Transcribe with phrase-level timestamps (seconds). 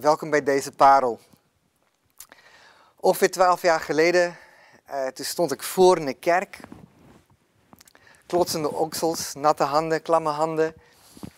[0.00, 1.20] Welkom bij deze parel.
[2.96, 4.36] Ongeveer twaalf jaar geleden,
[4.90, 6.60] uh, toen stond ik voor in de kerk.
[8.26, 10.74] Klotsende oksels, natte handen, klamme handen,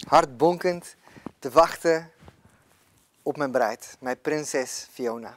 [0.06, 0.96] hard bonkend,
[1.38, 2.10] te wachten
[3.22, 5.36] op mijn bruid, mijn prinses Fiona.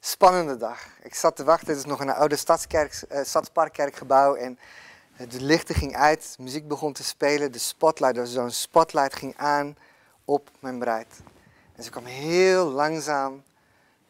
[0.00, 0.86] Spannende dag.
[1.02, 4.58] Ik zat te wachten, het is nog een oude stadskerk, uh, stadsparkkerkgebouw en
[5.16, 9.76] de lichten ging uit, de muziek begon te spelen, de spotlight, zo'n spotlight ging aan
[10.24, 11.20] op mijn bruid.
[11.72, 13.42] En ze kwam heel langzaam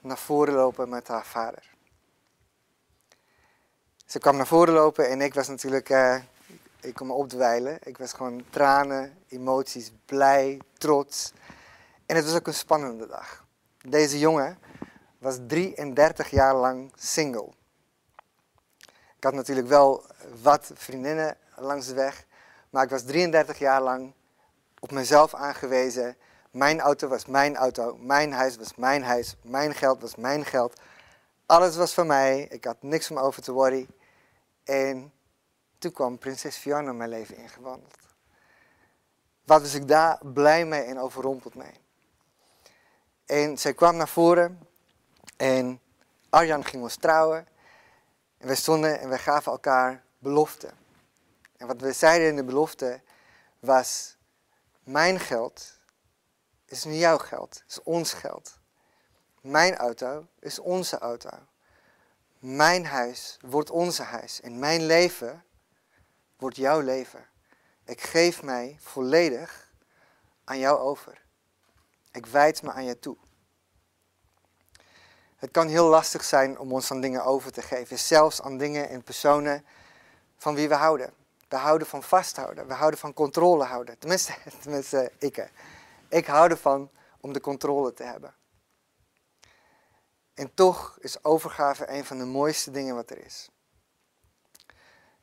[0.00, 1.70] naar voren lopen met haar vader.
[4.06, 6.16] Ze kwam naar voren lopen en ik was natuurlijk, uh,
[6.80, 7.78] ik kon me opdwijlen.
[7.82, 11.32] Ik was gewoon tranen, emoties, blij, trots.
[12.06, 13.44] En het was ook een spannende dag.
[13.88, 14.58] Deze jongen
[15.18, 17.48] was 33 jaar lang single.
[19.16, 20.04] Ik had natuurlijk wel
[20.42, 22.26] wat vriendinnen langs de weg,
[22.70, 24.12] maar ik was 33 jaar lang
[24.82, 26.16] op mezelf aangewezen.
[26.50, 30.80] Mijn auto was mijn auto, mijn huis was mijn huis, mijn geld was mijn geld.
[31.46, 33.86] Alles was van mij, ik had niks om over te worry.
[34.64, 35.12] En
[35.78, 37.96] toen kwam prinses Fiona mijn leven ingewandeld.
[39.44, 41.74] Wat was ik daar blij mee en overrompeld mee.
[43.26, 44.60] En zij kwam naar voren
[45.36, 45.80] en
[46.30, 47.46] Arjan ging ons trouwen.
[48.38, 50.70] En wij stonden en wij gaven elkaar beloften.
[51.56, 53.00] En wat we zeiden in de belofte
[53.60, 54.16] was,
[54.82, 55.78] mijn geld
[56.64, 58.58] is niet jouw geld, is ons geld.
[59.40, 61.30] Mijn auto is onze auto.
[62.38, 64.40] Mijn huis wordt onze huis.
[64.40, 65.44] En mijn leven
[66.36, 67.26] wordt jouw leven.
[67.84, 69.72] Ik geef mij volledig
[70.44, 71.22] aan jou over.
[72.12, 73.16] Ik wijd me aan je toe.
[75.36, 78.88] Het kan heel lastig zijn om ons aan dingen over te geven, zelfs aan dingen
[78.88, 79.66] en personen
[80.36, 81.21] van wie we houden.
[81.52, 83.98] We houden van vasthouden, we houden van controle houden.
[83.98, 85.50] Tenminste, tenminste ik.
[86.08, 88.34] Ik hou ervan om de controle te hebben.
[90.34, 93.50] En toch is overgave een van de mooiste dingen wat er is.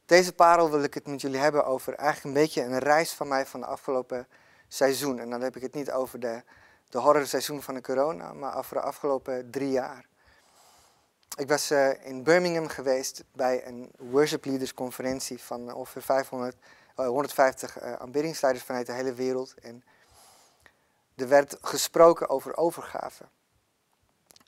[0.06, 3.28] Deze parel wil ik het met jullie hebben over eigenlijk een beetje een reis van
[3.28, 4.28] mij van de afgelopen
[4.68, 5.20] seizoen.
[5.20, 6.44] En dan heb ik het niet over de,
[6.90, 10.09] de horrorseizoen van de corona, maar over de afgelopen drie jaar.
[11.40, 16.56] Ik was uh, in Birmingham geweest bij een worship leaders conferentie van ongeveer 500,
[17.00, 19.54] uh, 150 uh, aanbiddingsleiders vanuit de hele wereld.
[19.62, 19.84] En
[21.16, 23.24] er werd gesproken over overgave.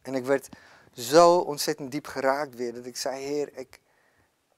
[0.01, 0.50] En ik werd
[0.94, 3.80] zo ontzettend diep geraakt weer dat ik zei, Heer, ik,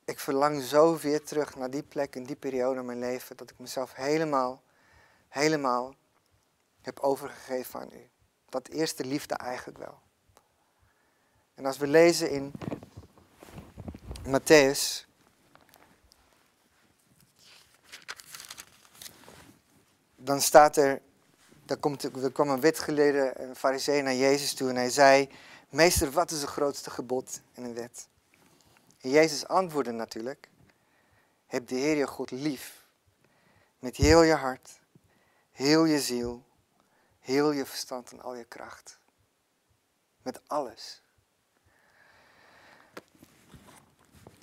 [0.06, 3.50] ik verlang zo weer terug naar die plek in die periode in mijn leven dat
[3.50, 4.62] ik mezelf helemaal,
[5.30, 5.96] helemaal
[6.82, 8.10] heb overgegeven aan U.
[8.50, 10.03] Dat eerste liefde eigenlijk wel.
[11.56, 12.52] En als we lezen in
[14.25, 15.06] Matthäus,
[20.16, 21.02] dan staat er,
[21.66, 25.30] daar, komt, er kwam een wetgeleerde, een farisee naar Jezus toe en hij zei,
[25.69, 28.08] meester, wat is het grootste gebod in een wet?
[29.02, 30.50] En Jezus antwoordde natuurlijk,
[31.46, 32.86] heb de Heer je God lief,
[33.80, 34.80] met heel je hart,
[35.52, 36.44] heel je ziel,
[37.19, 39.00] heel je verstand en al je kracht.
[40.22, 41.03] Met alles.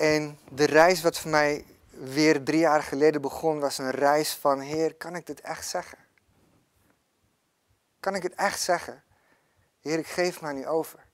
[0.00, 4.60] En de reis wat voor mij weer drie jaar geleden begon, was een reis van,
[4.60, 5.98] Heer, kan ik dit echt zeggen?
[8.00, 9.02] Kan ik het echt zeggen?
[9.80, 11.06] Heer, ik geef mij nu over.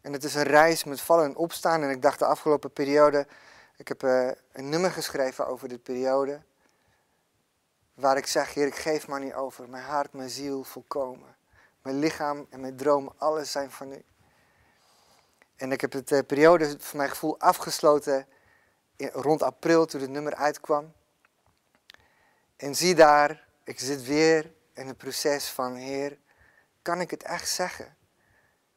[0.00, 1.82] En het is een reis met vallen en opstaan.
[1.82, 3.26] En ik dacht de afgelopen periode,
[3.76, 6.42] ik heb uh, een nummer geschreven over dit periode.
[7.94, 9.68] Waar ik zeg, Heer, ik geef mij niet over.
[9.68, 11.36] Mijn hart, mijn ziel volkomen.
[11.82, 14.04] Mijn lichaam en mijn dromen, alles zijn van u.
[15.56, 18.26] En ik heb de uh, periode voor mijn gevoel afgesloten
[18.98, 20.92] rond april toen het nummer uitkwam.
[22.56, 26.18] En zie daar, ik zit weer in het proces van, Heer,
[26.82, 27.96] kan ik het echt zeggen?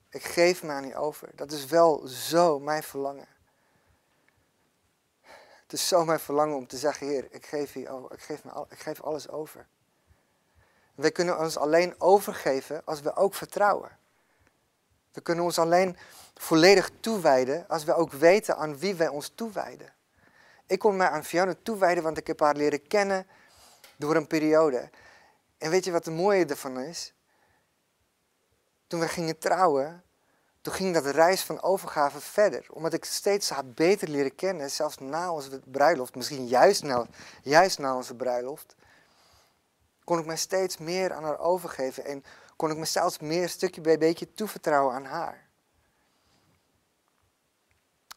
[0.09, 1.29] Ik geef me aan u over.
[1.35, 3.27] Dat is wel zo mijn verlangen.
[5.61, 7.79] Het is zo mijn verlangen om te zeggen, Heer, ik geef, u,
[8.09, 9.67] ik geef, me, ik geef alles over.
[10.95, 13.98] We kunnen ons alleen overgeven als we ook vertrouwen.
[15.19, 15.97] We kunnen ons alleen
[16.35, 19.93] volledig toewijden als we ook weten aan wie wij ons toewijden.
[20.67, 23.27] Ik kon mij aan Fiona toewijden, want ik heb haar leren kennen
[23.97, 24.89] door een periode.
[25.57, 27.13] En weet je wat het mooie ervan is?
[28.87, 30.03] Toen we gingen trouwen,
[30.61, 32.65] toen ging dat reis van overgave verder.
[32.69, 37.07] Omdat ik steeds haar beter leren kennen, zelfs na onze bruiloft, misschien juist na,
[37.41, 38.75] juist na onze bruiloft,
[40.09, 42.23] kon ik mij steeds meer aan haar overgeven en
[42.55, 45.47] kon ik mezelf meer stukje bij beetje toevertrouwen aan haar.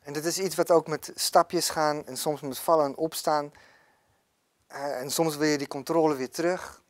[0.02, 3.52] En dat is iets wat ook met stapjes gaan en soms met vallen en opstaan.
[4.68, 6.82] Uh, en soms wil je die controle weer terug.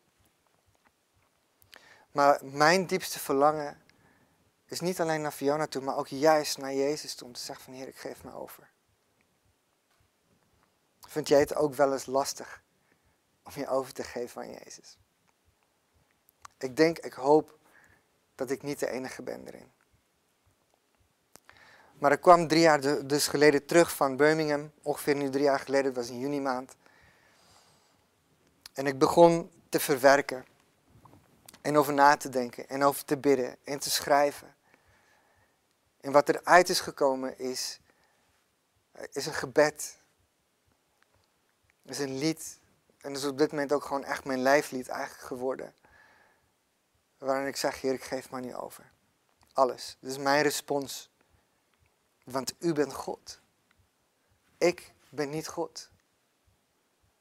[2.13, 3.83] Maar mijn diepste verlangen
[4.67, 7.27] is niet alleen naar Fiona toe, maar ook juist naar Jezus toe.
[7.27, 8.71] Om te zeggen van Heer, ik geef me over.
[11.01, 12.63] Vind jij het ook wel eens lastig
[13.43, 14.99] om je over te geven aan Jezus?
[16.59, 17.59] Ik denk, ik hoop
[18.35, 19.71] dat ik niet de enige ben erin.
[21.99, 25.87] Maar ik kwam drie jaar dus geleden terug van Birmingham, ongeveer nu drie jaar geleden,
[25.87, 26.77] het was in juni maand.
[28.73, 30.47] En ik begon te verwerken
[31.61, 34.55] en over na te denken en over te bidden en te schrijven.
[36.01, 37.81] En wat eruit is gekomen is,
[39.13, 39.99] is een gebed.
[41.83, 42.59] Is een lied.
[43.03, 45.75] En dat is op dit moment ook gewoon echt mijn lijflied eigenlijk geworden.
[47.19, 48.93] Waarin ik zeg, Heer, ik geef maar niet over.
[49.53, 49.97] Alles.
[50.01, 51.11] Dat is mijn respons.
[52.25, 53.41] Want u bent God.
[54.59, 55.91] Ik ben niet God.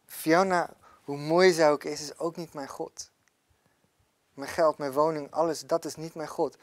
[0.05, 0.73] Fiona,
[1.03, 3.11] hoe mooi zij ook is, is ook niet mijn God.
[4.33, 6.57] Mijn geld, mijn woning, alles, dat is niet mijn God.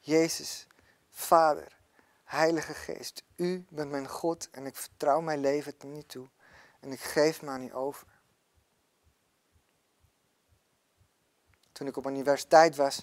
[0.00, 0.66] Jezus,
[1.10, 1.78] Vader,
[2.24, 6.28] Heilige Geest, u bent mijn God en ik vertrouw mijn leven tot niet toe.
[6.80, 8.06] En ik geef me aan u over.
[11.80, 13.02] Toen ik op universiteit was,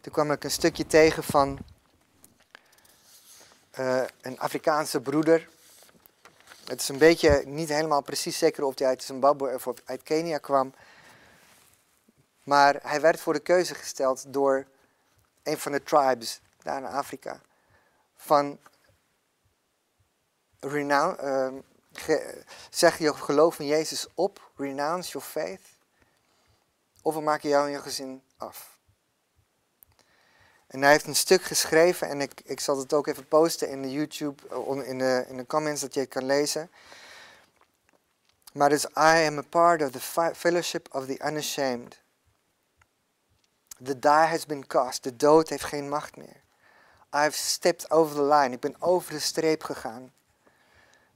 [0.00, 1.58] toen kwam ik een stukje tegen van
[3.78, 5.48] uh, een Afrikaanse broeder.
[6.64, 10.38] Het is een beetje niet helemaal precies zeker of hij uit Zimbabwe of uit Kenia
[10.38, 10.74] kwam.
[12.42, 14.66] Maar hij werd voor de keuze gesteld door
[15.42, 17.40] een van de tribes daar in Afrika.
[18.16, 18.58] Van
[20.60, 22.18] renoun, uh,
[22.70, 25.73] zeg je geloof in Jezus op, renounce your faith.
[27.04, 28.78] Of we maken jou en je gezin af.
[30.66, 33.82] En hij heeft een stuk geschreven en ik, ik zal het ook even posten in
[33.82, 36.70] de YouTube, eh, in de, in de comments dat je het kan lezen.
[38.52, 42.00] Maar is I am a part of the fellowship of the unashamed.
[43.82, 45.02] The die has been cast.
[45.02, 46.42] De dood heeft geen macht meer.
[47.10, 48.54] I've stepped over the line.
[48.54, 50.12] Ik ben over de streep gegaan.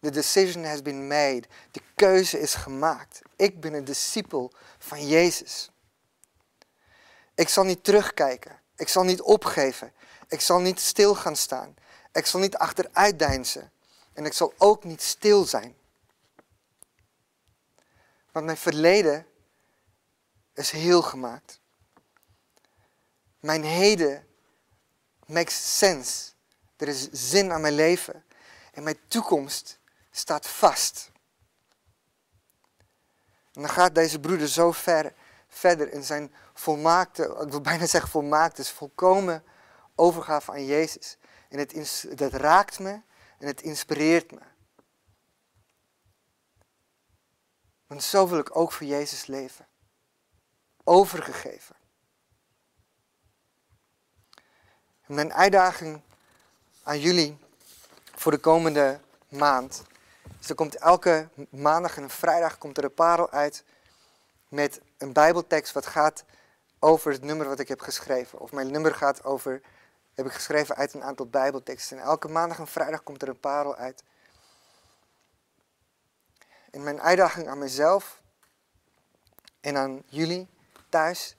[0.00, 1.42] The decision has been made.
[1.70, 3.20] De keuze is gemaakt.
[3.36, 5.70] Ik ben een discipel van Jezus.
[7.38, 8.60] Ik zal niet terugkijken.
[8.76, 9.92] Ik zal niet opgeven.
[10.28, 11.74] Ik zal niet stil gaan staan.
[12.12, 13.72] Ik zal niet achteruit deinzen.
[14.12, 15.76] En ik zal ook niet stil zijn.
[18.32, 19.26] Want mijn verleden
[20.54, 21.60] is heel gemaakt.
[23.40, 24.26] Mijn heden
[25.26, 26.32] makes sense.
[26.76, 28.24] Er is zin aan mijn leven.
[28.72, 29.78] En mijn toekomst
[30.10, 31.10] staat vast.
[33.52, 35.12] En dan gaat deze broeder zo ver,
[35.48, 39.44] verder in zijn volmaakte, ik wil bijna zeggen volmaakte, dus volkomen
[39.94, 41.18] overgave aan Jezus.
[41.48, 42.90] En het, dat raakt me
[43.38, 44.40] en het inspireert me.
[47.86, 49.66] Want zo wil ik ook voor Jezus leven.
[50.84, 51.76] Overgegeven.
[55.06, 56.02] En mijn uitdaging
[56.82, 57.38] aan jullie
[58.14, 59.82] voor de komende maand.
[60.38, 63.64] Dus er komt elke maandag en vrijdag komt er een parel uit
[64.48, 66.24] met een bijbeltekst wat gaat
[66.78, 68.38] over het nummer wat ik heb geschreven.
[68.38, 69.60] Of mijn nummer gaat over,
[70.14, 71.98] heb ik geschreven uit een aantal bijbelteksten.
[71.98, 74.02] En elke maandag en vrijdag komt er een parel uit.
[76.70, 78.22] En mijn uitdaging aan mezelf
[79.60, 80.48] en aan jullie
[80.88, 81.36] thuis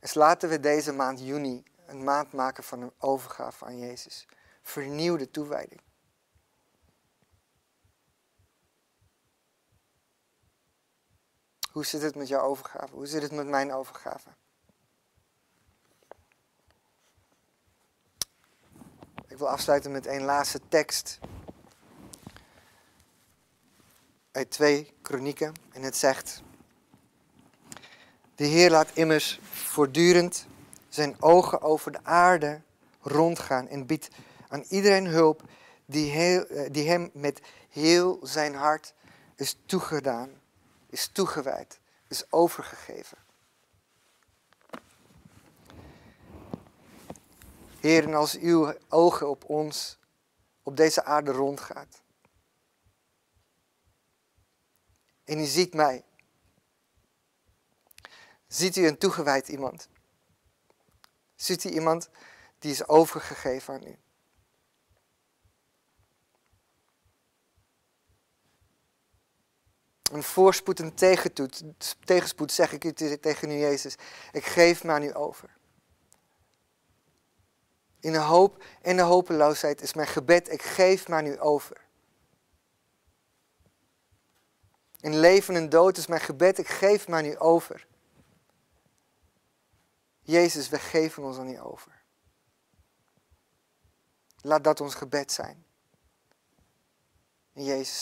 [0.00, 4.26] is laten we deze maand juni een maand maken van een overgave aan Jezus.
[4.62, 5.80] Vernieuwde toewijding.
[11.72, 12.94] Hoe zit het met jouw overgave?
[12.94, 14.28] Hoe zit het met mijn overgave?
[19.28, 21.18] Ik wil afsluiten met een laatste tekst.
[24.32, 25.54] Uit twee kronieken.
[25.72, 26.42] En het zegt.
[28.34, 30.46] De Heer laat immers voortdurend
[30.88, 32.60] zijn ogen over de aarde
[33.00, 34.08] rondgaan en biedt
[34.48, 35.42] aan iedereen hulp
[35.86, 38.94] die, heel, eh, die hem met heel zijn hart
[39.36, 40.40] is toegedaan
[40.92, 43.18] is toegewijd, is overgegeven.
[47.80, 49.98] Heer, en als uw ogen op ons,
[50.62, 52.02] op deze aarde rondgaat.
[55.24, 56.04] En u ziet mij.
[58.46, 59.88] Ziet u een toegewijd iemand?
[61.34, 62.08] Ziet u iemand
[62.58, 63.98] die is overgegeven aan u?
[70.12, 70.94] Een voorspoed en
[72.04, 73.94] tegenspoed zeg ik u tegen u, Jezus.
[74.32, 75.56] Ik geef me aan u over.
[78.00, 81.80] In de hoop en de hopeloosheid is mijn gebed, ik geef me aan u over.
[85.00, 87.86] In leven en dood is mijn gebed, ik geef me aan u over.
[90.22, 92.02] Jezus, we geven ons aan u over.
[94.40, 95.64] Laat dat ons gebed zijn.
[97.52, 98.00] In Jezus'